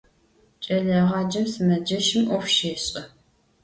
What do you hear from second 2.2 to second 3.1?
'of şêş'e.